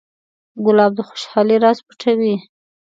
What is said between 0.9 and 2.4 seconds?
د خوشحالۍ راز پټوي.